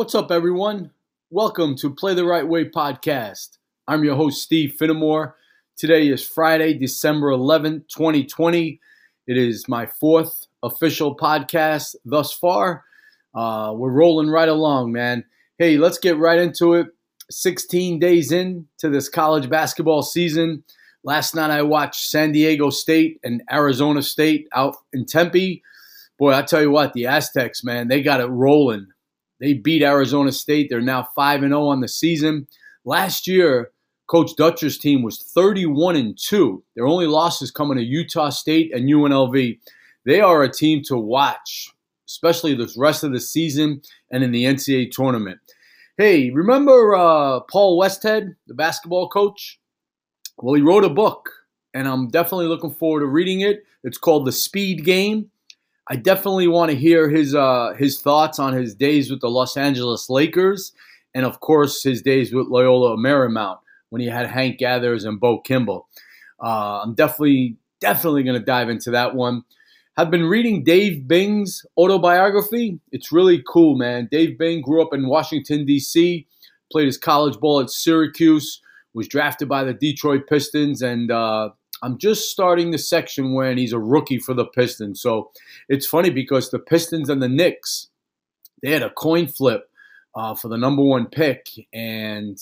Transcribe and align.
What's 0.00 0.14
up, 0.14 0.32
everyone? 0.32 0.92
Welcome 1.28 1.76
to 1.76 1.90
Play 1.90 2.14
the 2.14 2.24
Right 2.24 2.48
Way 2.48 2.64
podcast. 2.70 3.58
I'm 3.86 4.02
your 4.02 4.16
host, 4.16 4.40
Steve 4.40 4.76
Finnemore. 4.80 5.34
Today 5.76 6.08
is 6.08 6.26
Friday, 6.26 6.72
December 6.72 7.26
11th, 7.26 7.86
2020. 7.88 8.80
It 9.26 9.36
is 9.36 9.68
my 9.68 9.84
fourth 9.84 10.46
official 10.62 11.14
podcast 11.14 11.96
thus 12.06 12.32
far. 12.32 12.82
Uh, 13.34 13.74
we're 13.76 13.92
rolling 13.92 14.30
right 14.30 14.48
along, 14.48 14.92
man. 14.92 15.22
Hey, 15.58 15.76
let's 15.76 15.98
get 15.98 16.16
right 16.16 16.38
into 16.38 16.72
it. 16.72 16.86
16 17.30 17.98
days 17.98 18.32
in 18.32 18.66
to 18.78 18.88
this 18.88 19.10
college 19.10 19.50
basketball 19.50 20.02
season. 20.02 20.64
Last 21.04 21.34
night 21.34 21.50
I 21.50 21.60
watched 21.60 22.08
San 22.08 22.32
Diego 22.32 22.70
State 22.70 23.20
and 23.22 23.42
Arizona 23.52 24.00
State 24.00 24.48
out 24.54 24.76
in 24.94 25.04
Tempe. 25.04 25.62
Boy, 26.18 26.32
I 26.32 26.40
tell 26.40 26.62
you 26.62 26.70
what, 26.70 26.94
the 26.94 27.06
Aztecs, 27.06 27.62
man, 27.62 27.88
they 27.88 28.02
got 28.02 28.22
it 28.22 28.28
rolling. 28.28 28.86
They 29.40 29.54
beat 29.54 29.82
Arizona 29.82 30.32
State. 30.32 30.68
They're 30.70 30.80
now 30.80 31.08
5 31.14 31.42
and 31.42 31.52
0 31.52 31.64
on 31.66 31.80
the 31.80 31.88
season. 31.88 32.46
Last 32.84 33.26
year, 33.26 33.70
Coach 34.06 34.34
Dutcher's 34.36 34.76
team 34.76 35.02
was 35.02 35.22
31 35.34 35.96
and 35.96 36.18
2. 36.18 36.62
Their 36.76 36.86
only 36.86 37.06
losses 37.06 37.50
coming 37.50 37.78
to 37.78 37.84
Utah 37.84 38.30
State 38.30 38.74
and 38.74 38.88
UNLV. 38.88 39.58
They 40.04 40.20
are 40.20 40.42
a 40.42 40.52
team 40.52 40.82
to 40.86 40.96
watch, 40.96 41.70
especially 42.08 42.54
this 42.54 42.76
rest 42.76 43.04
of 43.04 43.12
the 43.12 43.20
season 43.20 43.82
and 44.10 44.24
in 44.24 44.32
the 44.32 44.44
NCAA 44.44 44.90
tournament. 44.90 45.38
Hey, 45.96 46.30
remember 46.30 46.94
uh, 46.96 47.40
Paul 47.52 47.78
Westhead, 47.80 48.34
the 48.46 48.54
basketball 48.54 49.08
coach? 49.08 49.60
Well, 50.38 50.54
he 50.54 50.62
wrote 50.62 50.84
a 50.84 50.88
book, 50.88 51.30
and 51.74 51.86
I'm 51.86 52.08
definitely 52.08 52.46
looking 52.46 52.72
forward 52.72 53.00
to 53.00 53.06
reading 53.06 53.42
it. 53.42 53.64
It's 53.84 53.98
called 53.98 54.26
The 54.26 54.32
Speed 54.32 54.84
Game. 54.84 55.30
I 55.90 55.96
definitely 55.96 56.46
want 56.46 56.70
to 56.70 56.76
hear 56.76 57.10
his 57.10 57.34
uh, 57.34 57.74
his 57.76 58.00
thoughts 58.00 58.38
on 58.38 58.52
his 58.52 58.76
days 58.76 59.10
with 59.10 59.20
the 59.20 59.28
Los 59.28 59.56
Angeles 59.56 60.08
Lakers, 60.08 60.72
and 61.14 61.26
of 61.26 61.40
course 61.40 61.82
his 61.82 62.00
days 62.00 62.32
with 62.32 62.46
Loyola 62.46 62.96
Marymount 62.96 63.58
when 63.88 64.00
he 64.00 64.06
had 64.06 64.26
Hank 64.26 64.58
Gathers 64.58 65.04
and 65.04 65.18
Bo 65.18 65.40
Kimble. 65.40 65.88
Uh, 66.40 66.82
I'm 66.84 66.94
definitely 66.94 67.56
definitely 67.80 68.22
going 68.22 68.38
to 68.38 68.44
dive 68.44 68.70
into 68.70 68.92
that 68.92 69.16
one. 69.16 69.42
I've 69.96 70.12
been 70.12 70.26
reading 70.26 70.62
Dave 70.62 71.08
Bing's 71.08 71.66
autobiography. 71.76 72.78
It's 72.92 73.10
really 73.10 73.42
cool, 73.48 73.76
man. 73.76 74.08
Dave 74.12 74.38
Bing 74.38 74.62
grew 74.62 74.80
up 74.80 74.94
in 74.94 75.08
Washington 75.08 75.66
D.C., 75.66 76.26
played 76.70 76.86
his 76.86 76.98
college 76.98 77.38
ball 77.40 77.60
at 77.60 77.68
Syracuse, 77.68 78.62
was 78.94 79.08
drafted 79.08 79.48
by 79.48 79.64
the 79.64 79.74
Detroit 79.74 80.28
Pistons, 80.28 80.82
and 80.82 81.10
uh, 81.10 81.50
I'm 81.82 81.98
just 81.98 82.30
starting 82.30 82.70
the 82.70 82.78
section 82.78 83.32
when 83.32 83.56
he's 83.56 83.72
a 83.72 83.78
rookie 83.78 84.18
for 84.18 84.34
the 84.34 84.44
Pistons. 84.44 85.00
So 85.00 85.30
it's 85.68 85.86
funny 85.86 86.10
because 86.10 86.50
the 86.50 86.58
Pistons 86.58 87.08
and 87.08 87.22
the 87.22 87.28
Knicks, 87.28 87.88
they 88.62 88.70
had 88.70 88.82
a 88.82 88.90
coin 88.90 89.26
flip 89.26 89.70
uh, 90.14 90.34
for 90.34 90.48
the 90.48 90.58
number 90.58 90.82
one 90.82 91.06
pick, 91.06 91.48
and 91.72 92.38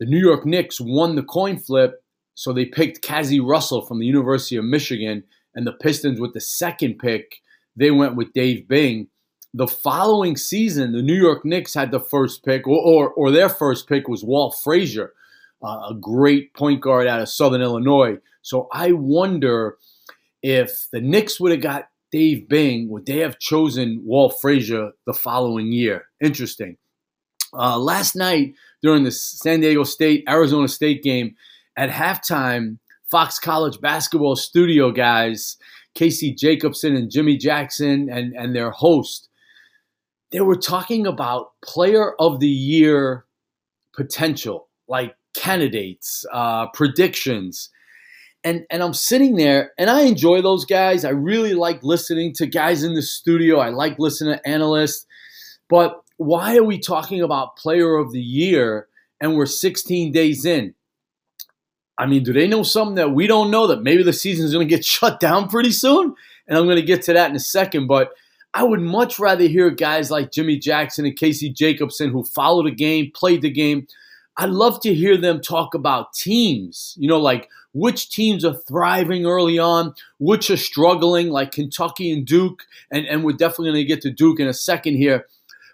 the 0.00 0.06
New 0.06 0.18
York 0.18 0.44
Knicks 0.44 0.80
won 0.80 1.14
the 1.16 1.22
coin 1.22 1.58
flip. 1.58 2.02
So 2.34 2.52
they 2.52 2.66
picked 2.66 3.02
Cazzie 3.02 3.40
Russell 3.40 3.86
from 3.86 4.00
the 4.00 4.06
University 4.06 4.56
of 4.56 4.64
Michigan, 4.64 5.22
and 5.54 5.66
the 5.66 5.72
Pistons 5.72 6.20
with 6.20 6.34
the 6.34 6.40
second 6.40 6.98
pick, 6.98 7.36
they 7.76 7.90
went 7.90 8.16
with 8.16 8.32
Dave 8.32 8.68
Bing. 8.68 9.08
The 9.54 9.68
following 9.68 10.36
season, 10.36 10.92
the 10.92 11.02
New 11.02 11.14
York 11.14 11.44
Knicks 11.44 11.74
had 11.74 11.92
the 11.92 12.00
first 12.00 12.44
pick, 12.44 12.66
or, 12.66 12.80
or, 12.80 13.10
or 13.10 13.30
their 13.30 13.48
first 13.48 13.88
pick 13.88 14.08
was 14.08 14.24
Walt 14.24 14.56
Frazier, 14.64 15.12
uh, 15.62 15.90
a 15.90 15.94
great 15.94 16.52
point 16.54 16.80
guard 16.80 17.06
out 17.06 17.20
of 17.20 17.28
Southern 17.28 17.62
Illinois. 17.62 18.18
So 18.44 18.68
I 18.72 18.92
wonder 18.92 19.78
if 20.42 20.86
the 20.92 21.00
Knicks 21.00 21.40
would 21.40 21.50
have 21.50 21.62
got 21.62 21.88
Dave 22.12 22.46
Bing, 22.48 22.88
would 22.90 23.06
they 23.06 23.18
have 23.18 23.38
chosen 23.38 24.00
Walt 24.04 24.36
Frazier 24.40 24.92
the 25.06 25.14
following 25.14 25.72
year? 25.72 26.04
Interesting. 26.22 26.76
Uh, 27.54 27.78
last 27.78 28.14
night 28.14 28.54
during 28.82 29.02
the 29.02 29.10
San 29.10 29.60
Diego 29.60 29.82
State 29.82 30.24
Arizona 30.28 30.68
State 30.68 31.02
game, 31.02 31.34
at 31.76 31.90
halftime, 31.90 32.78
Fox 33.10 33.38
College 33.38 33.80
basketball 33.80 34.36
studio 34.36 34.92
guys, 34.92 35.56
Casey 35.94 36.34
Jacobsen 36.34 36.94
and 36.94 37.10
Jimmy 37.10 37.36
Jackson, 37.36 38.08
and, 38.10 38.34
and 38.34 38.54
their 38.54 38.70
host, 38.70 39.28
they 40.30 40.40
were 40.40 40.56
talking 40.56 41.06
about 41.06 41.52
player 41.64 42.14
of 42.20 42.40
the 42.40 42.48
year 42.48 43.24
potential, 43.94 44.68
like 44.86 45.16
candidates, 45.34 46.26
uh, 46.32 46.66
predictions 46.68 47.70
and 48.44 48.66
and 48.70 48.82
I'm 48.82 48.94
sitting 48.94 49.36
there 49.36 49.72
and 49.78 49.90
I 49.90 50.02
enjoy 50.02 50.42
those 50.42 50.64
guys. 50.64 51.04
I 51.04 51.10
really 51.10 51.54
like 51.54 51.82
listening 51.82 52.34
to 52.34 52.46
guys 52.46 52.84
in 52.84 52.94
the 52.94 53.02
studio. 53.02 53.58
I 53.58 53.70
like 53.70 53.98
listening 53.98 54.34
to 54.34 54.48
analysts. 54.48 55.06
But 55.68 56.00
why 56.18 56.56
are 56.56 56.62
we 56.62 56.78
talking 56.78 57.22
about 57.22 57.56
player 57.56 57.96
of 57.96 58.12
the 58.12 58.20
year 58.20 58.86
and 59.20 59.34
we're 59.34 59.46
16 59.46 60.12
days 60.12 60.44
in? 60.44 60.74
I 61.96 62.06
mean, 62.06 62.22
do 62.22 62.32
they 62.32 62.46
know 62.46 62.62
something 62.62 62.96
that 62.96 63.12
we 63.12 63.26
don't 63.26 63.50
know 63.50 63.66
that 63.68 63.82
maybe 63.82 64.02
the 64.02 64.12
season 64.12 64.44
is 64.44 64.52
going 64.52 64.68
to 64.68 64.74
get 64.74 64.84
shut 64.84 65.20
down 65.20 65.48
pretty 65.48 65.72
soon? 65.72 66.14
And 66.46 66.58
I'm 66.58 66.64
going 66.64 66.76
to 66.76 66.82
get 66.82 67.02
to 67.02 67.14
that 67.14 67.30
in 67.30 67.36
a 67.36 67.40
second, 67.40 67.86
but 67.86 68.10
I 68.52 68.62
would 68.62 68.80
much 68.80 69.18
rather 69.18 69.44
hear 69.44 69.70
guys 69.70 70.10
like 70.10 70.30
Jimmy 70.30 70.58
Jackson 70.58 71.06
and 71.06 71.16
Casey 71.16 71.50
Jacobsen 71.50 72.10
who 72.10 72.22
follow 72.22 72.62
the 72.62 72.70
game, 72.70 73.10
played 73.12 73.42
the 73.42 73.50
game. 73.50 73.86
I'd 74.36 74.50
love 74.50 74.80
to 74.80 74.94
hear 74.94 75.16
them 75.16 75.40
talk 75.40 75.74
about 75.74 76.12
teams, 76.12 76.94
you 76.98 77.08
know, 77.08 77.18
like 77.20 77.48
which 77.72 78.10
teams 78.10 78.44
are 78.44 78.54
thriving 78.54 79.26
early 79.26 79.58
on, 79.58 79.94
which 80.18 80.50
are 80.50 80.56
struggling, 80.56 81.28
like 81.28 81.52
Kentucky 81.52 82.12
and 82.12 82.26
Duke. 82.26 82.62
And, 82.90 83.06
and 83.06 83.24
we're 83.24 83.32
definitely 83.32 83.70
going 83.70 83.76
to 83.76 83.84
get 83.84 84.02
to 84.02 84.10
Duke 84.10 84.40
in 84.40 84.48
a 84.48 84.52
second 84.52 84.96
here. 84.96 85.26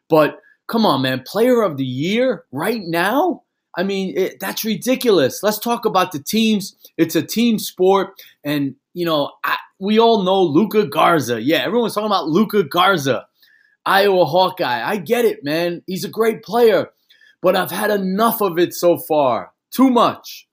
But 0.09 0.41
come 0.66 0.84
on, 0.84 1.03
man, 1.03 1.22
player 1.26 1.62
of 1.62 1.76
the 1.76 1.84
year 1.84 2.44
right 2.53 2.82
now? 2.82 3.43
I 3.76 3.82
mean, 3.82 4.16
it, 4.16 4.41
that's 4.41 4.65
ridiculous. 4.65 5.43
Let's 5.43 5.59
talk 5.59 5.84
about 5.84 6.12
the 6.12 6.19
teams. 6.19 6.75
It's 6.97 7.16
a 7.16 7.22
team 7.22 7.59
sport. 7.59 8.20
And, 8.44 8.75
you 8.94 9.06
know, 9.06 9.32
I, 9.44 9.56
we 9.78 9.99
all 9.99 10.22
know 10.22 10.43
Luka 10.43 10.87
Garza. 10.87 11.41
Yeah, 11.41 11.59
everyone's 11.59 11.94
talking 11.94 12.06
about 12.06 12.28
Luka 12.28 12.65
Garza, 12.65 13.26
Iowa 13.87 14.25
Hawkeye. 14.25 14.82
I 14.82 14.97
get 14.97 15.25
it, 15.25 15.44
man. 15.44 15.82
He's 15.87 16.04
a 16.04 16.09
great 16.09 16.43
player. 16.43 16.91
But 17.42 17.56
I've 17.56 17.70
had 17.70 17.90
enough 17.90 18.40
of 18.40 18.58
it 18.58 18.74
so 18.74 18.98
far. 18.98 19.52
Too 19.70 19.90
much. 19.90 20.48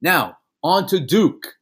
Now, 0.00 0.38
on 0.62 0.86
to 0.88 1.00
Duke. 1.00 1.54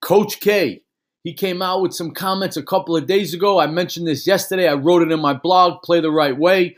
Coach 0.00 0.40
K. 0.40 0.82
He 1.24 1.32
came 1.32 1.60
out 1.60 1.82
with 1.82 1.92
some 1.92 2.12
comments 2.12 2.56
a 2.56 2.62
couple 2.62 2.96
of 2.96 3.06
days 3.06 3.34
ago. 3.34 3.58
I 3.58 3.66
mentioned 3.66 4.06
this 4.06 4.26
yesterday. 4.26 4.68
I 4.68 4.74
wrote 4.74 5.02
it 5.02 5.10
in 5.10 5.20
my 5.20 5.34
blog, 5.34 5.82
Play 5.82 6.00
the 6.00 6.10
Right 6.10 6.36
Way. 6.36 6.76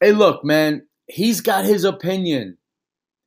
Hey, 0.00 0.12
look, 0.12 0.44
man, 0.44 0.86
he's 1.08 1.40
got 1.40 1.64
his 1.64 1.82
opinion. 1.82 2.58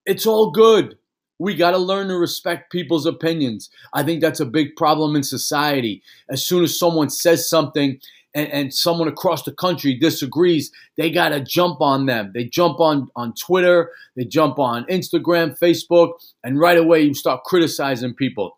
It's 0.05 0.25
all 0.25 0.51
good. 0.51 0.97
We 1.39 1.55
got 1.55 1.71
to 1.71 1.77
learn 1.77 2.07
to 2.09 2.17
respect 2.17 2.71
people's 2.71 3.05
opinions. 3.05 3.69
I 3.93 4.03
think 4.03 4.21
that's 4.21 4.39
a 4.39 4.45
big 4.45 4.75
problem 4.75 5.15
in 5.15 5.23
society. 5.23 6.03
As 6.29 6.45
soon 6.45 6.63
as 6.63 6.77
someone 6.77 7.09
says 7.09 7.49
something 7.49 7.99
and, 8.35 8.47
and 8.49 8.73
someone 8.73 9.07
across 9.07 9.43
the 9.43 9.51
country 9.51 9.95
disagrees, 9.95 10.71
they 10.97 11.11
got 11.11 11.29
to 11.29 11.39
jump 11.39 11.81
on 11.81 12.05
them. 12.05 12.31
They 12.33 12.45
jump 12.45 12.79
on, 12.79 13.09
on 13.15 13.33
Twitter, 13.33 13.91
they 14.15 14.25
jump 14.25 14.59
on 14.59 14.85
Instagram, 14.85 15.57
Facebook, 15.57 16.11
and 16.43 16.59
right 16.59 16.77
away 16.77 17.01
you 17.01 17.13
start 17.13 17.43
criticizing 17.43 18.13
people. 18.13 18.57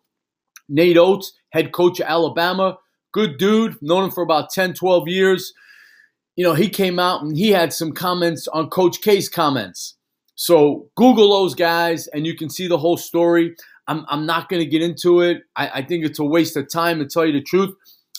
Nate 0.68 0.96
Oats, 0.96 1.32
head 1.50 1.72
coach 1.72 2.00
of 2.00 2.06
Alabama, 2.06 2.78
good 3.12 3.38
dude, 3.38 3.80
known 3.82 4.04
him 4.04 4.10
for 4.10 4.22
about 4.22 4.50
10, 4.50 4.74
12 4.74 5.08
years. 5.08 5.52
You 6.36 6.44
know, 6.44 6.54
he 6.54 6.68
came 6.68 6.98
out 6.98 7.22
and 7.22 7.36
he 7.36 7.50
had 7.50 7.72
some 7.72 7.92
comments 7.92 8.48
on 8.48 8.70
Coach 8.70 9.00
K's 9.02 9.28
comments. 9.28 9.96
So 10.34 10.88
Google 10.96 11.30
those 11.30 11.54
guys 11.54 12.06
and 12.08 12.26
you 12.26 12.34
can 12.34 12.48
see 12.48 12.66
the 12.66 12.78
whole 12.78 12.96
story. 12.96 13.54
I'm, 13.86 14.06
I'm 14.08 14.24
not 14.24 14.48
going 14.48 14.60
to 14.60 14.68
get 14.68 14.80
into 14.80 15.20
it. 15.20 15.42
I, 15.56 15.68
I 15.68 15.82
think 15.82 16.04
it's 16.04 16.18
a 16.18 16.24
waste 16.24 16.56
of 16.56 16.70
time 16.70 17.00
to 17.00 17.06
tell 17.06 17.26
you 17.26 17.32
the 17.32 17.42
truth 17.42 17.74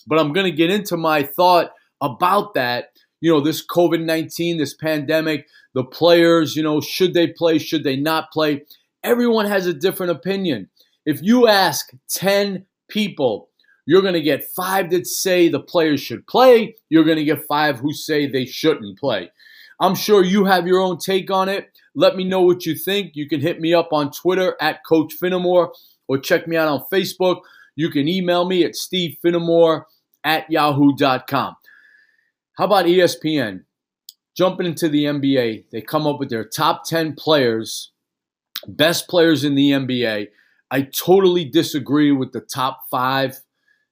but 0.08 0.19
I'm 0.19 0.34
going 0.34 0.46
to 0.46 0.56
get 0.56 0.69
into 0.69 0.97
my 0.97 1.24
thought 1.24 1.72
about 2.02 2.53
that. 2.53 2.90
You 3.22 3.31
know, 3.31 3.40
this 3.40 3.66
COVID 3.66 4.03
19, 4.03 4.57
this 4.57 4.74
pandemic, 4.74 5.48
the 5.74 5.83
players, 5.83 6.56
you 6.56 6.63
know, 6.63 6.81
should 6.81 7.13
they 7.13 7.27
play, 7.27 7.57
should 7.57 7.83
they 7.83 7.95
not 7.95 8.31
play? 8.31 8.63
Everyone 9.04 9.45
has 9.45 9.66
a 9.66 9.74
different 9.74 10.12
opinion. 10.12 10.69
If 11.06 11.22
you 11.22 11.48
ask 11.48 11.92
10 12.10 12.66
people, 12.89 13.50
you're 13.86 14.01
going 14.01 14.13
to 14.13 14.22
get 14.22 14.45
five 14.45 14.89
that 14.92 15.07
say 15.07 15.50
the 15.50 15.60
players 15.60 16.01
should 16.01 16.25
play. 16.27 16.75
You're 16.89 17.04
going 17.04 17.18
to 17.18 17.25
get 17.25 17.45
five 17.48 17.80
who 17.80 17.94
say 17.94 18.27
they 18.27 18.45
shouldn't 18.45 18.98
play. 18.98 19.31
I'm 19.80 19.95
sure 19.95 20.24
you 20.24 20.45
have 20.45 20.68
your 20.68 20.80
own 20.80 20.98
take 20.98 21.30
on 21.30 21.50
it. 21.50 21.69
Let 21.95 22.16
me 22.16 22.24
know 22.24 22.42
what 22.42 22.66
you 22.66 22.75
think. 22.75 23.16
You 23.16 23.27
can 23.27 23.42
hit 23.42 23.60
me 23.60 23.74
up 23.74 23.89
on 23.92 24.12
Twitter 24.12 24.56
at 24.62 24.86
Coach 24.86 25.16
Finnemore 25.22 25.74
or 26.07 26.18
check 26.18 26.48
me 26.48 26.56
out 26.56 26.68
on 26.68 26.86
Facebook. 26.92 27.42
You 27.75 27.89
can 27.89 28.07
email 28.07 28.45
me 28.45 28.63
at 28.63 28.75
Steve 28.75 29.18
Finnemore 29.24 29.83
at 30.24 30.50
yahoo.com. 30.50 31.56
How 32.58 32.66
about 32.66 32.86
ESPN? 32.86 33.64
Jumping 34.36 34.66
into 34.66 34.90
the 34.90 35.06
NBA, 35.06 35.66
they 35.72 35.81
come 35.81 36.08
up 36.08 36.20
with 36.20 36.30
their 36.30 36.46
top 36.46 36.86
10 36.86 37.14
players, 37.14 37.92
best 38.68 39.08
players 39.08 39.44
in 39.44 39.56
the 39.56 39.72
NBA. 39.72 40.28
I 40.72 40.81
totally 40.81 41.46
disagree 41.46 42.12
with 42.12 42.31
the 42.31 42.42
top 42.42 42.86
five. 42.90 43.42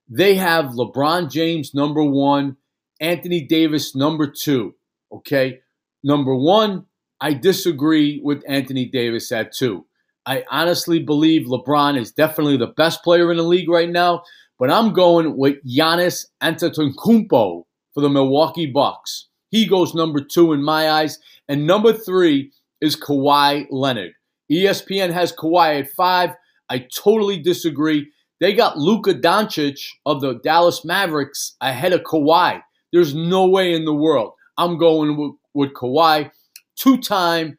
They 0.09 0.35
have 0.35 0.65
LeBron 0.71 1.31
James 1.31 1.73
number 1.75 2.03
one, 2.03 2.57
Anthony 2.99 3.41
Davis 3.41 3.95
number 3.95 4.27
two. 4.27 4.75
Okay. 5.11 5.59
Number 6.03 6.35
one, 6.35 6.85
I 7.19 7.33
disagree 7.33 8.19
with 8.23 8.43
Anthony 8.47 8.85
Davis 8.85 9.31
at 9.31 9.53
two. 9.53 9.85
I 10.25 10.43
honestly 10.49 10.99
believe 10.99 11.47
LeBron 11.47 11.99
is 11.99 12.11
definitely 12.11 12.57
the 12.57 12.67
best 12.67 13.03
player 13.03 13.31
in 13.31 13.37
the 13.37 13.43
league 13.43 13.69
right 13.69 13.89
now, 13.89 14.23
but 14.61 14.69
I'm 14.69 14.93
going 14.93 15.37
with 15.37 15.57
Giannis 15.65 16.27
Antetokounmpo 16.43 17.63
for 17.95 17.99
the 17.99 18.09
Milwaukee 18.09 18.67
Bucks. 18.67 19.27
He 19.49 19.65
goes 19.65 19.95
number 19.95 20.23
two 20.23 20.53
in 20.53 20.63
my 20.63 20.91
eyes, 20.91 21.17
and 21.49 21.65
number 21.65 21.91
three 21.91 22.51
is 22.79 22.95
Kawhi 22.95 23.65
Leonard. 23.71 24.11
ESPN 24.51 25.11
has 25.11 25.33
Kawhi 25.33 25.79
at 25.79 25.89
five. 25.89 26.35
I 26.69 26.85
totally 26.95 27.39
disagree. 27.41 28.11
They 28.39 28.53
got 28.53 28.77
Luka 28.77 29.15
Doncic 29.15 29.79
of 30.05 30.21
the 30.21 30.35
Dallas 30.43 30.85
Mavericks 30.85 31.55
ahead 31.59 31.91
of 31.91 32.01
Kawhi. 32.01 32.61
There's 32.93 33.15
no 33.15 33.47
way 33.47 33.73
in 33.73 33.85
the 33.85 33.95
world. 33.95 34.33
I'm 34.59 34.77
going 34.77 35.17
with, 35.17 35.31
with 35.55 35.73
Kawhi, 35.73 36.29
two 36.75 36.99
time 36.99 37.57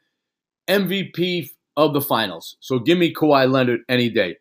MVP 0.70 1.50
of 1.76 1.94
the 1.94 2.00
finals. 2.00 2.56
So 2.60 2.78
give 2.78 2.96
me 2.96 3.12
Kawhi 3.12 3.50
Leonard 3.50 3.80
any 3.88 4.08
day. 4.08 4.36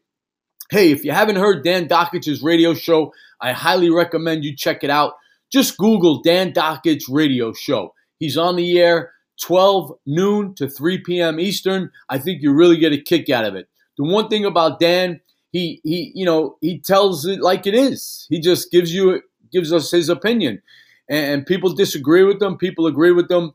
Hey, 0.71 0.93
if 0.93 1.03
you 1.03 1.11
haven't 1.11 1.35
heard 1.35 1.65
Dan 1.65 1.89
Dakich's 1.89 2.41
radio 2.41 2.73
show, 2.73 3.13
I 3.41 3.51
highly 3.51 3.89
recommend 3.89 4.45
you 4.45 4.55
check 4.55 4.85
it 4.85 4.89
out. 4.89 5.15
Just 5.51 5.77
Google 5.77 6.21
Dan 6.21 6.53
Dakich 6.53 7.03
radio 7.09 7.51
show. 7.51 7.93
He's 8.19 8.37
on 8.37 8.55
the 8.55 8.79
air 8.79 9.11
12 9.41 9.91
noon 10.05 10.55
to 10.55 10.69
3 10.69 10.99
p.m. 10.99 11.41
Eastern. 11.41 11.91
I 12.07 12.19
think 12.19 12.41
you 12.41 12.53
really 12.53 12.77
get 12.77 12.93
a 12.93 13.01
kick 13.01 13.29
out 13.29 13.43
of 13.43 13.53
it. 13.53 13.67
The 13.97 14.05
one 14.05 14.29
thing 14.29 14.45
about 14.45 14.79
Dan, 14.79 15.19
he 15.51 15.81
he 15.83 16.13
you 16.15 16.25
know 16.25 16.55
he 16.61 16.79
tells 16.79 17.25
it 17.25 17.41
like 17.41 17.67
it 17.67 17.73
is. 17.73 18.25
He 18.29 18.39
just 18.39 18.71
gives 18.71 18.93
you 18.93 19.21
gives 19.51 19.73
us 19.73 19.91
his 19.91 20.07
opinion, 20.07 20.61
and, 21.09 21.45
people 21.45 21.73
disagree 21.73 22.23
with 22.23 22.39
them. 22.39 22.57
People 22.57 22.87
agree 22.87 23.11
with 23.11 23.27
them. 23.27 23.51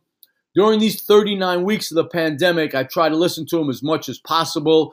During 0.54 0.80
these 0.80 1.02
39 1.02 1.64
weeks 1.64 1.90
of 1.90 1.94
the 1.94 2.04
pandemic, 2.04 2.74
I 2.74 2.84
try 2.84 3.08
to 3.08 3.16
listen 3.16 3.46
to 3.46 3.58
him 3.58 3.70
as 3.70 3.82
much 3.82 4.10
as 4.10 4.18
possible. 4.18 4.92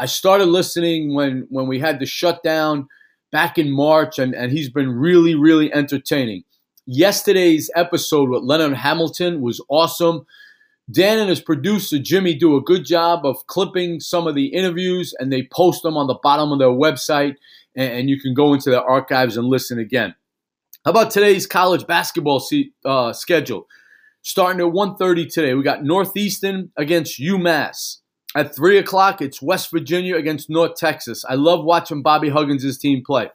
I 0.00 0.06
started 0.06 0.46
listening 0.46 1.14
when 1.14 1.46
when 1.50 1.66
we 1.66 1.78
had 1.78 2.00
the 2.00 2.06
shutdown 2.06 2.88
back 3.30 3.58
in 3.58 3.70
March, 3.70 4.18
and, 4.18 4.34
and 4.34 4.50
he's 4.50 4.70
been 4.70 4.90
really, 4.90 5.34
really 5.34 5.70
entertaining. 5.74 6.44
Yesterday's 6.86 7.70
episode 7.76 8.30
with 8.30 8.42
Leonard 8.42 8.78
Hamilton 8.78 9.42
was 9.42 9.62
awesome. 9.68 10.24
Dan 10.90 11.18
and 11.18 11.28
his 11.28 11.42
producer 11.42 11.98
Jimmy 11.98 12.34
do 12.34 12.56
a 12.56 12.62
good 12.62 12.86
job 12.86 13.26
of 13.26 13.46
clipping 13.46 14.00
some 14.00 14.26
of 14.26 14.34
the 14.34 14.46
interviews 14.46 15.14
and 15.18 15.30
they 15.30 15.46
post 15.52 15.82
them 15.82 15.98
on 15.98 16.06
the 16.06 16.18
bottom 16.22 16.50
of 16.50 16.58
their 16.58 16.68
website 16.68 17.36
and, 17.76 17.92
and 17.92 18.10
you 18.10 18.18
can 18.18 18.32
go 18.32 18.54
into 18.54 18.70
their 18.70 18.82
archives 18.82 19.36
and 19.36 19.46
listen 19.46 19.78
again. 19.78 20.14
How 20.84 20.92
about 20.92 21.10
today's 21.10 21.46
college 21.46 21.86
basketball 21.86 22.40
se- 22.40 22.72
uh, 22.84 23.12
schedule? 23.12 23.68
Starting 24.22 24.60
at 24.60 24.72
1.30 24.72 25.32
today, 25.32 25.54
we 25.54 25.62
got 25.62 25.84
Northeastern 25.84 26.72
against 26.76 27.20
UMass. 27.20 27.99
At 28.36 28.54
3 28.54 28.78
o'clock, 28.78 29.20
it's 29.20 29.42
West 29.42 29.72
Virginia 29.72 30.14
against 30.14 30.48
North 30.48 30.76
Texas. 30.76 31.24
I 31.28 31.34
love 31.34 31.64
watching 31.64 32.00
Bobby 32.00 32.28
Huggins' 32.28 32.78
team 32.78 33.02
play. 33.04 33.28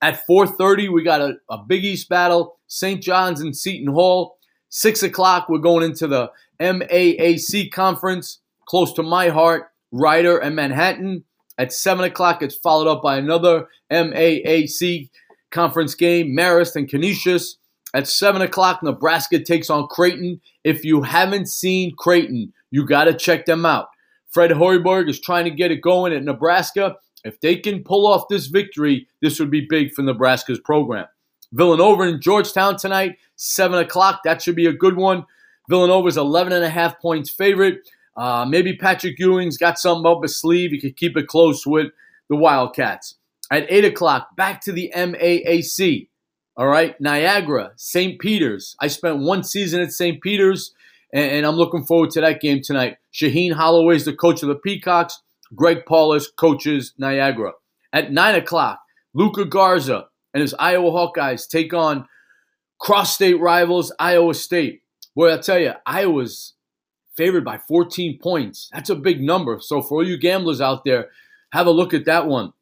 At 0.00 0.20
4.30, 0.28 0.92
we 0.92 1.02
got 1.02 1.20
a, 1.20 1.34
a 1.50 1.58
Big 1.58 1.84
East 1.84 2.08
battle, 2.08 2.56
St. 2.68 3.02
John's 3.02 3.40
and 3.40 3.56
Seton 3.56 3.92
Hall. 3.92 4.36
6 4.68 5.02
o'clock, 5.02 5.48
we're 5.48 5.58
going 5.58 5.82
into 5.82 6.06
the 6.06 6.30
MAAC 6.60 7.72
conference, 7.72 8.38
close 8.66 8.92
to 8.92 9.02
my 9.02 9.30
heart, 9.30 9.72
Rider 9.90 10.38
and 10.38 10.54
Manhattan. 10.54 11.24
At 11.58 11.72
7 11.72 12.04
o'clock, 12.04 12.40
it's 12.40 12.54
followed 12.54 12.88
up 12.88 13.02
by 13.02 13.16
another 13.16 13.66
MAAC 13.90 15.08
conference 15.50 15.96
game, 15.96 16.36
Marist 16.36 16.76
and 16.76 16.88
Canisius. 16.88 17.56
At 17.94 18.06
7 18.06 18.42
o'clock, 18.42 18.80
Nebraska 18.80 19.40
takes 19.40 19.70
on 19.70 19.88
Creighton. 19.88 20.40
If 20.62 20.84
you 20.84 21.02
haven't 21.02 21.48
seen 21.48 21.96
Creighton, 21.96 22.52
you 22.70 22.86
got 22.86 23.04
to 23.04 23.14
check 23.14 23.46
them 23.46 23.66
out. 23.66 23.88
Fred 24.36 24.50
Hoiberg 24.50 25.08
is 25.08 25.18
trying 25.18 25.44
to 25.44 25.50
get 25.50 25.70
it 25.70 25.80
going 25.80 26.12
at 26.12 26.22
Nebraska. 26.22 26.96
If 27.24 27.40
they 27.40 27.56
can 27.56 27.82
pull 27.82 28.06
off 28.06 28.28
this 28.28 28.48
victory, 28.48 29.08
this 29.22 29.40
would 29.40 29.50
be 29.50 29.66
big 29.66 29.94
for 29.94 30.02
Nebraska's 30.02 30.60
program. 30.60 31.06
Villanova 31.52 32.02
and 32.02 32.20
Georgetown 32.20 32.76
tonight, 32.76 33.16
7 33.36 33.78
o'clock. 33.78 34.20
That 34.24 34.42
should 34.42 34.54
be 34.54 34.66
a 34.66 34.74
good 34.74 34.94
one. 34.94 35.24
Villanova's 35.70 36.18
11 36.18 36.52
and 36.52 36.62
a 36.62 36.68
half 36.68 37.00
points 37.00 37.30
favorite. 37.30 37.88
Uh, 38.14 38.44
maybe 38.46 38.76
Patrick 38.76 39.18
Ewing's 39.18 39.56
got 39.56 39.78
something 39.78 40.04
up 40.04 40.22
his 40.22 40.38
sleeve. 40.38 40.70
He 40.70 40.80
could 40.80 40.98
keep 40.98 41.16
it 41.16 41.28
close 41.28 41.66
with 41.66 41.86
the 42.28 42.36
Wildcats. 42.36 43.14
At 43.50 43.64
8 43.70 43.86
o'clock, 43.86 44.36
back 44.36 44.60
to 44.64 44.72
the 44.72 44.92
MAAC. 44.94 46.08
All 46.58 46.66
right, 46.66 46.94
Niagara, 47.00 47.72
St. 47.76 48.18
Peter's. 48.18 48.76
I 48.82 48.88
spent 48.88 49.16
one 49.16 49.44
season 49.44 49.80
at 49.80 49.92
St. 49.92 50.20
Peter's, 50.20 50.74
and, 51.12 51.30
and 51.30 51.46
I'm 51.46 51.56
looking 51.56 51.84
forward 51.84 52.10
to 52.10 52.20
that 52.20 52.40
game 52.40 52.60
tonight. 52.62 52.96
Shaheen 53.12 53.52
Holloway 53.52 53.96
is 53.96 54.04
the 54.04 54.14
coach 54.14 54.42
of 54.42 54.48
the 54.48 54.54
Peacocks. 54.54 55.22
Greg 55.54 55.86
Paulus 55.86 56.28
coaches 56.28 56.92
Niagara. 56.98 57.52
At 57.92 58.12
9 58.12 58.34
o'clock, 58.34 58.80
Luka 59.14 59.44
Garza 59.44 60.06
and 60.34 60.40
his 60.40 60.54
Iowa 60.58 60.90
Hawkeyes 60.90 61.48
take 61.48 61.72
on 61.72 62.06
cross 62.78 63.14
state 63.14 63.40
rivals 63.40 63.92
Iowa 63.98 64.34
State. 64.34 64.82
Boy, 65.14 65.32
I 65.32 65.38
tell 65.38 65.58
you, 65.58 65.72
Iowa's 65.86 66.54
favored 67.16 67.44
by 67.44 67.58
14 67.58 68.18
points. 68.18 68.68
That's 68.72 68.90
a 68.90 68.94
big 68.94 69.22
number. 69.22 69.58
So 69.60 69.80
for 69.80 69.98
all 69.98 70.06
you 70.06 70.18
gamblers 70.18 70.60
out 70.60 70.84
there, 70.84 71.08
have 71.52 71.66
a 71.66 71.70
look 71.70 71.94
at 71.94 72.04
that 72.04 72.26
one. 72.26 72.52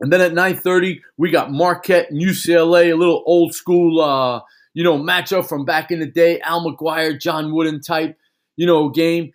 And 0.00 0.12
then 0.12 0.20
at 0.20 0.32
9:30, 0.32 1.00
we 1.16 1.30
got 1.30 1.52
Marquette 1.52 2.10
and 2.10 2.20
UCLA, 2.20 2.92
a 2.92 2.96
little 2.96 3.22
old 3.24 3.54
school, 3.54 4.00
uh, 4.00 4.40
you 4.74 4.82
know, 4.84 4.98
matchup 4.98 5.48
from 5.48 5.64
back 5.64 5.90
in 5.90 6.00
the 6.00 6.06
day. 6.06 6.40
Al 6.40 6.64
McGuire, 6.64 7.20
John 7.20 7.54
Wooden 7.54 7.80
type, 7.80 8.16
you 8.56 8.66
know, 8.66 8.88
game. 8.88 9.32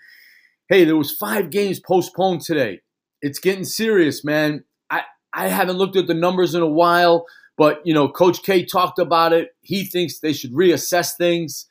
Hey, 0.70 0.84
there 0.84 0.98
was 0.98 1.12
five 1.16 1.50
games 1.50 1.80
postponed 1.80 2.42
today. 2.42 2.82
It's 3.22 3.40
getting 3.40 3.64
serious, 3.64 4.24
man. 4.24 4.64
I 4.90 5.02
I 5.34 5.48
haven't 5.48 5.78
looked 5.78 5.96
at 5.96 6.08
the 6.08 6.14
numbers 6.14 6.56
in 6.56 6.62
a 6.62 6.68
while, 6.68 7.26
but 7.58 7.82
you 7.86 7.94
know, 7.94 8.10
Coach 8.10 8.44
K 8.44 8.66
talked 8.66 9.00
about 9.00 9.34
it. 9.34 9.50
He 9.62 9.86
thinks 9.86 10.20
they 10.20 10.34
should 10.34 10.54
reassess 10.54 11.16
things. 11.18 11.68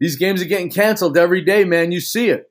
These 0.00 0.16
games 0.16 0.42
are 0.42 0.46
getting 0.46 0.70
canceled 0.70 1.16
every 1.16 1.42
day, 1.42 1.64
man. 1.64 1.92
You 1.92 2.00
see 2.00 2.28
it. 2.28 2.50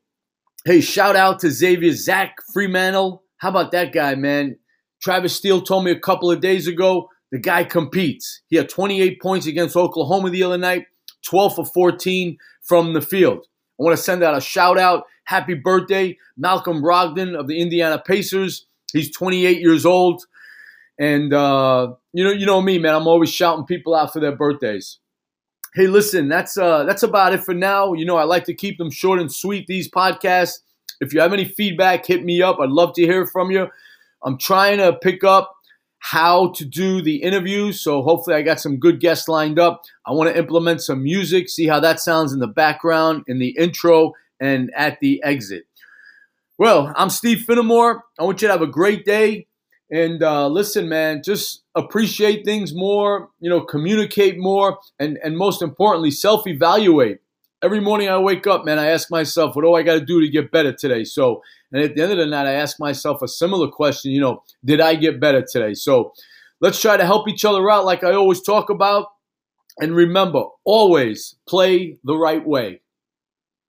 Hey, 0.63 0.79
shout 0.79 1.15
out 1.15 1.39
to 1.39 1.51
Xavier 1.51 1.91
Zach 1.91 2.35
Freemantle. 2.55 3.19
How 3.37 3.49
about 3.49 3.71
that 3.71 3.91
guy, 3.91 4.15
man? 4.15 4.57
Travis 5.01 5.35
Steele 5.35 5.61
told 5.61 5.83
me 5.83 5.91
a 5.91 5.99
couple 5.99 6.31
of 6.31 6.39
days 6.39 6.67
ago 6.67 7.09
the 7.31 7.39
guy 7.39 7.63
competes. 7.63 8.41
He 8.47 8.57
had 8.57 8.69
28 8.69 9.21
points 9.21 9.47
against 9.47 9.75
Oklahoma 9.75 10.29
the 10.29 10.43
other 10.43 10.57
night, 10.57 10.85
12 11.25 11.55
for 11.55 11.65
14 11.65 12.37
from 12.61 12.93
the 12.93 13.01
field. 13.01 13.45
I 13.79 13.83
want 13.83 13.97
to 13.97 14.03
send 14.03 14.21
out 14.21 14.37
a 14.37 14.41
shout 14.41 14.77
out. 14.77 15.05
Happy 15.23 15.53
birthday, 15.53 16.17
Malcolm 16.37 16.81
Brogdon 16.81 17.39
of 17.39 17.47
the 17.47 17.59
Indiana 17.59 18.01
Pacers. 18.05 18.65
He's 18.91 19.11
28 19.11 19.59
years 19.59 19.85
old. 19.85 20.23
And 20.99 21.33
uh, 21.33 21.93
you 22.13 22.23
know, 22.23 22.31
you 22.31 22.45
know 22.45 22.61
me, 22.61 22.77
man. 22.77 22.93
I'm 22.93 23.07
always 23.07 23.31
shouting 23.31 23.65
people 23.65 23.95
out 23.95 24.13
for 24.13 24.19
their 24.19 24.35
birthdays. 24.35 24.99
Hey, 25.73 25.87
listen, 25.87 26.27
that's 26.27 26.57
uh, 26.57 26.83
that's 26.83 27.01
about 27.01 27.33
it 27.33 27.43
for 27.43 27.53
now. 27.53 27.93
You 27.93 28.05
know, 28.05 28.17
I 28.17 28.23
like 28.23 28.43
to 28.45 28.53
keep 28.53 28.77
them 28.77 28.91
short 28.91 29.19
and 29.19 29.31
sweet. 29.31 29.67
These 29.67 29.89
podcasts. 29.89 30.59
If 30.99 31.13
you 31.13 31.21
have 31.21 31.33
any 31.33 31.45
feedback, 31.45 32.05
hit 32.05 32.23
me 32.23 32.43
up. 32.43 32.59
I'd 32.59 32.69
love 32.69 32.93
to 32.95 33.01
hear 33.01 33.25
from 33.25 33.49
you. 33.49 33.67
I'm 34.21 34.37
trying 34.37 34.77
to 34.77 34.93
pick 34.93 35.23
up 35.23 35.55
how 36.03 36.49
to 36.53 36.65
do 36.65 36.99
the 36.99 37.17
interviews, 37.17 37.79
so 37.79 38.01
hopefully 38.01 38.35
I 38.35 38.41
got 38.41 38.59
some 38.59 38.77
good 38.77 38.99
guests 38.99 39.27
lined 39.27 39.59
up. 39.59 39.83
I 40.03 40.11
want 40.11 40.31
to 40.31 40.37
implement 40.37 40.81
some 40.81 41.03
music, 41.03 41.47
see 41.47 41.67
how 41.67 41.79
that 41.79 41.99
sounds 41.99 42.33
in 42.33 42.39
the 42.39 42.47
background, 42.47 43.23
in 43.27 43.37
the 43.37 43.49
intro, 43.49 44.13
and 44.39 44.71
at 44.75 44.99
the 44.99 45.21
exit. 45.23 45.65
Well, 46.57 46.91
I'm 46.95 47.11
Steve 47.11 47.45
Finnemore. 47.47 48.01
I 48.19 48.23
want 48.23 48.41
you 48.41 48.47
to 48.47 48.51
have 48.51 48.63
a 48.63 48.67
great 48.67 49.05
day. 49.05 49.45
And 49.91 50.23
uh, 50.23 50.47
listen, 50.47 50.89
man, 50.89 51.21
just 51.23 51.61
appreciate 51.75 52.45
things 52.45 52.73
more, 52.73 53.29
you 53.39 53.49
know, 53.49 53.61
communicate 53.61 54.39
more, 54.39 54.79
and, 54.99 55.19
and 55.23 55.37
most 55.37 55.61
importantly, 55.61 56.09
self 56.09 56.47
evaluate. 56.47 57.19
Every 57.63 57.79
morning 57.79 58.09
I 58.09 58.17
wake 58.17 58.47
up, 58.47 58.65
man, 58.65 58.79
I 58.79 58.87
ask 58.87 59.11
myself, 59.11 59.55
what 59.55 59.61
do 59.61 59.75
I 59.75 59.83
got 59.83 59.95
to 59.95 60.05
do 60.05 60.19
to 60.19 60.27
get 60.27 60.49
better 60.49 60.73
today? 60.73 61.03
So, 61.03 61.43
and 61.71 61.83
at 61.83 61.95
the 61.95 62.01
end 62.01 62.11
of 62.11 62.17
the 62.17 62.25
night, 62.25 62.47
I 62.47 62.53
ask 62.53 62.79
myself 62.79 63.21
a 63.21 63.27
similar 63.27 63.69
question, 63.69 64.11
you 64.11 64.21
know, 64.21 64.43
did 64.63 64.81
I 64.81 64.95
get 64.95 65.19
better 65.19 65.41
today? 65.41 65.73
So, 65.73 66.13
let's 66.61 66.79
try 66.79 66.95
to 66.95 67.05
help 67.05 67.27
each 67.27 67.43
other 67.43 67.69
out 67.69 67.85
like 67.85 68.03
I 68.03 68.13
always 68.13 68.41
talk 68.41 68.69
about. 68.69 69.07
And 69.79 69.95
remember, 69.95 70.43
always 70.63 71.35
play 71.47 71.97
the 72.03 72.15
right 72.15 72.45
way. 72.45 72.81